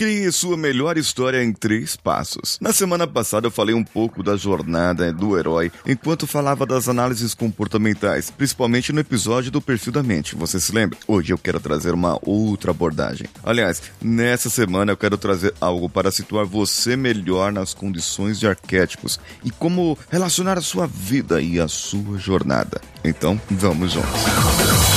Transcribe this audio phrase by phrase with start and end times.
[0.00, 2.56] Crie sua melhor história em três passos.
[2.58, 7.34] Na semana passada eu falei um pouco da jornada do herói, enquanto falava das análises
[7.34, 10.34] comportamentais, principalmente no episódio do perfil da mente.
[10.34, 10.98] Você se lembra?
[11.06, 13.26] Hoje eu quero trazer uma outra abordagem.
[13.44, 19.20] Aliás, nessa semana eu quero trazer algo para situar você melhor nas condições de arquétipos
[19.44, 22.80] e como relacionar a sua vida e a sua jornada.
[23.04, 24.79] Então, vamos juntos.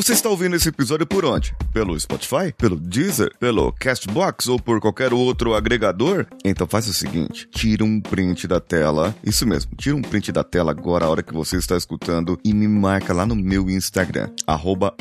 [0.00, 1.54] Você está ouvindo esse episódio por onde?
[1.74, 2.54] Pelo Spotify?
[2.56, 3.32] Pelo Deezer?
[3.38, 6.26] Pelo Castbox ou por qualquer outro agregador?
[6.42, 10.42] Então faz o seguinte, tira um print da tela, isso mesmo, tira um print da
[10.42, 14.30] tela agora, a hora que você está escutando e me marca lá no meu Instagram,
[14.46, 14.94] arroba.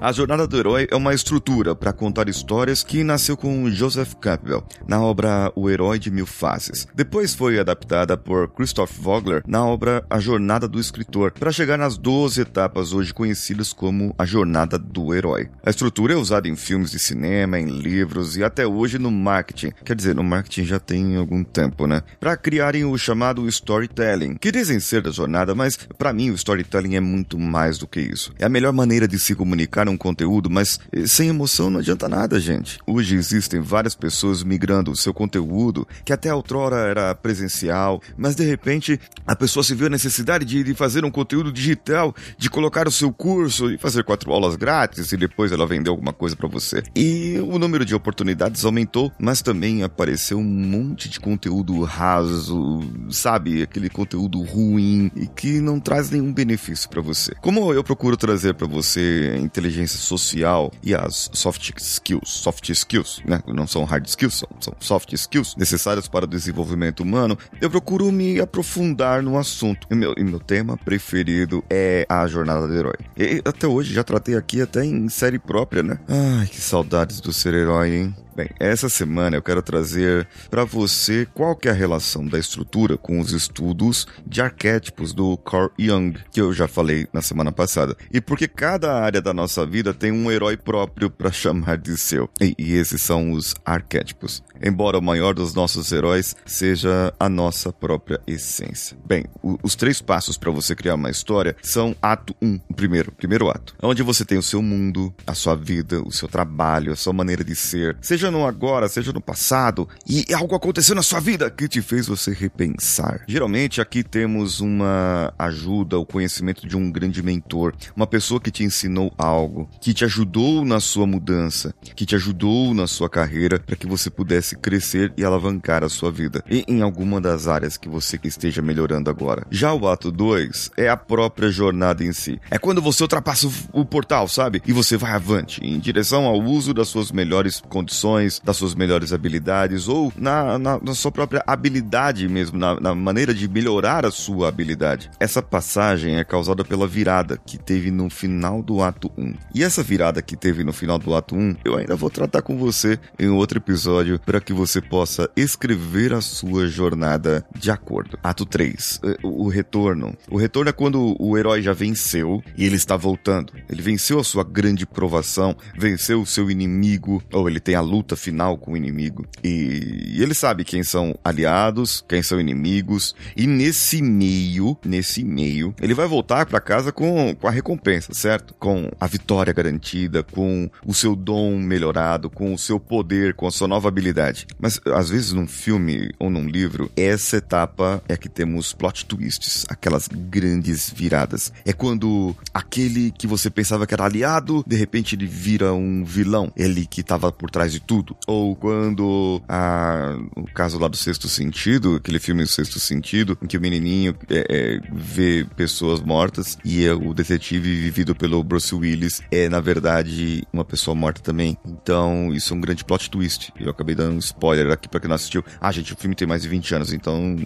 [0.00, 4.64] A Jornada do Herói é uma estrutura para contar histórias que nasceu com Joseph Campbell,
[4.88, 6.88] na obra O Herói de Mil Faces.
[6.94, 11.98] Depois foi adaptada por Christoph Vogler na obra A Jornada do Escritor, para chegar nas
[11.98, 15.48] 12 etapas hoje conhecidas como a jornada do herói.
[15.64, 19.72] A estrutura é usada em filmes de cinema, em livros e até hoje no marketing.
[19.84, 22.02] Quer dizer, no marketing já tem algum tempo, né?
[22.20, 26.96] Para criarem o chamado storytelling, que dizem ser da jornada, mas para mim o storytelling
[26.96, 28.32] é muito mais do que isso.
[28.38, 32.08] É a melhor maneira de se comunicar um conteúdo, mas eh, sem emoção não adianta
[32.08, 32.78] nada, gente.
[32.86, 38.44] Hoje existem várias pessoas migrando o seu conteúdo, que até outrora era presencial, mas de
[38.44, 42.86] repente a pessoa se viu a necessidade de, de fazer um conteúdo digital, de colocar
[42.86, 46.36] o seu curso curso e fazer quatro aulas grátis e depois ela vender alguma coisa
[46.36, 46.82] para você.
[46.94, 53.62] E o número de oportunidades aumentou, mas também apareceu um monte de conteúdo raso, sabe?
[53.62, 57.34] Aquele conteúdo ruim e que não traz nenhum benefício para você.
[57.40, 63.22] Como eu procuro trazer para você a inteligência social e as soft skills, soft skills,
[63.24, 63.40] né?
[63.46, 68.10] Não são hard skills, são, são soft skills necessárias para o desenvolvimento humano, eu procuro
[68.12, 69.86] me aprofundar no assunto.
[69.90, 72.96] E meu, e meu tema preferido é a jornada do herói.
[73.16, 75.98] E até hoje já tratei aqui até em série própria, né?
[76.08, 78.16] Ai, que saudades do ser herói, hein?
[78.36, 82.98] Bem, essa semana eu quero trazer para você qual que é a relação da estrutura
[82.98, 87.96] com os estudos de arquétipos do Carl Jung, que eu já falei na semana passada.
[88.12, 92.28] E porque cada área da nossa vida tem um herói próprio para chamar de seu.
[92.38, 94.42] E, e esses são os arquétipos.
[94.62, 98.98] Embora o maior dos nossos heróis seja a nossa própria essência.
[99.06, 102.74] Bem, o, os três passos para você criar uma história são ato 1, um, o
[102.74, 106.92] primeiro, primeiro ato, onde você tem o seu mundo, a sua vida, o seu trabalho,
[106.92, 110.94] a sua maneira de ser, seja seja no agora, seja no passado, e algo aconteceu
[110.94, 113.22] na sua vida que te fez você repensar.
[113.26, 118.64] Geralmente aqui temos uma ajuda, o conhecimento de um grande mentor, uma pessoa que te
[118.64, 123.76] ensinou algo, que te ajudou na sua mudança, que te ajudou na sua carreira para
[123.76, 127.88] que você pudesse crescer e alavancar a sua vida e em alguma das áreas que
[127.88, 129.46] você esteja melhorando agora.
[129.50, 132.40] Já o ato 2 é a própria jornada em si.
[132.50, 134.62] É quando você ultrapassa o, o portal, sabe?
[134.66, 139.12] E você vai avante em direção ao uso das suas melhores condições das suas melhores
[139.12, 144.10] habilidades, ou na, na, na sua própria habilidade mesmo, na, na, maneira de melhorar a
[144.10, 145.10] sua habilidade.
[145.18, 149.34] Essa passagem é causada pela virada que teve no final do ato 1.
[149.54, 152.56] E essa virada que teve no final do ato 1, eu ainda vou tratar com
[152.56, 158.18] você em outro episódio para que você possa escrever a sua jornada de acordo.
[158.22, 160.16] Ato 3, eh, o retorno.
[160.30, 163.52] O retorno é quando o herói já venceu e ele está voltando.
[163.68, 168.05] Ele venceu a sua grande provação, venceu o seu inimigo, ou ele tem a luta
[168.06, 169.26] luta final com o inimigo.
[169.42, 173.14] E, ele sabe quem são aliados, quem são inimigos.
[173.36, 178.54] E nesse meio, nesse meio, ele vai voltar para casa com, com a recompensa, certo?
[178.54, 183.50] Com a vitória garantida, com o seu dom melhorado, com o seu poder, com a
[183.50, 184.46] sua nova habilidade.
[184.58, 189.66] Mas às vezes num filme ou num livro, essa etapa é que temos plot twists,
[189.68, 191.52] aquelas grandes viradas.
[191.64, 196.52] É quando aquele que você pensava que era aliado, de repente ele vira um vilão.
[196.56, 198.16] Ele que estava por trás de tudo tudo.
[198.26, 203.46] Ou quando a, o caso lá do Sexto Sentido, aquele filme do Sexto Sentido, em
[203.46, 208.74] que o menininho é, é, vê pessoas mortas e é o detetive vivido pelo Bruce
[208.74, 211.56] Willis é, na verdade, uma pessoa morta também.
[211.64, 213.52] Então, isso é um grande plot twist.
[213.58, 215.44] Eu acabei dando um spoiler aqui pra quem não assistiu.
[215.60, 217.36] Ah, gente, o filme tem mais de 20 anos, então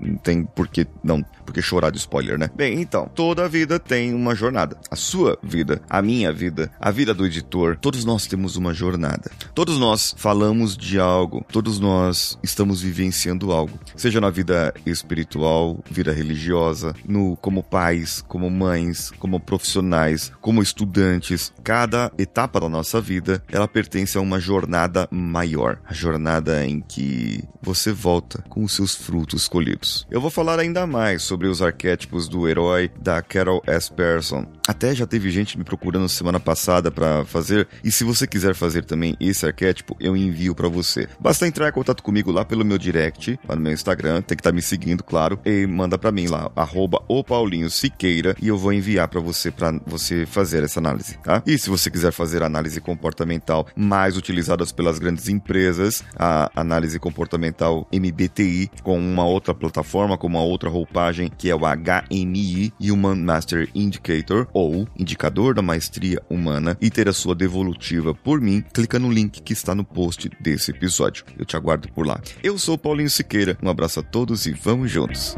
[0.00, 2.50] não tem por que, não, por que chorar de spoiler, né?
[2.54, 4.78] Bem, então, toda vida tem uma jornada.
[4.90, 9.30] A sua vida, a minha vida, a vida do editor, todos nós temos uma jornada.
[9.54, 15.82] Todos nós nós falamos de algo, todos nós estamos vivenciando algo, seja na vida espiritual,
[15.90, 21.54] vida religiosa, no como pais, como mães, como profissionais, como estudantes.
[21.64, 27.42] Cada etapa da nossa vida, ela pertence a uma jornada maior, a jornada em que
[27.62, 30.06] você volta com os seus frutos colhidos.
[30.10, 33.90] Eu vou falar ainda mais sobre os arquétipos do herói da Carol S.
[33.90, 34.46] Pearson.
[34.68, 38.84] Até já teve gente me procurando semana passada para fazer, e se você quiser fazer
[38.84, 41.08] também esse arquétipo, eu envio para você.
[41.18, 44.42] Basta entrar em contato comigo lá pelo meu direct, lá no meu Instagram, tem que
[44.42, 48.48] estar tá me seguindo, claro, e manda para mim lá, arroba o Paulinho Siqueira, e
[48.48, 51.42] eu vou enviar para você para você fazer essa análise, tá?
[51.46, 57.88] E se você quiser fazer análise comportamental mais utilizadas pelas grandes empresas, a análise comportamental
[57.90, 63.66] MBTI com uma outra plataforma, com uma outra roupagem que é o HMI Human Master
[63.74, 69.10] Indicator ou indicador da maestria humana e ter a sua devolutiva por mim, clica no
[69.10, 71.24] link que está no post desse episódio.
[71.38, 72.20] Eu te aguardo por lá.
[72.42, 73.56] Eu sou Paulinho Siqueira.
[73.62, 75.36] Um abraço a todos e vamos juntos.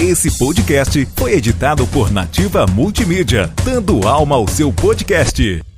[0.00, 5.69] Esse podcast foi editado por Nativa Multimídia, dando alma ao seu podcast.